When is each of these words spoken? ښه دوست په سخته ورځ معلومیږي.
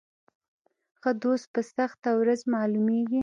ښه 1.01 1.11
دوست 1.23 1.45
په 1.53 1.61
سخته 1.75 2.09
ورځ 2.19 2.39
معلومیږي. 2.53 3.19